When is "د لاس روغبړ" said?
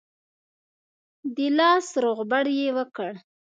1.35-2.45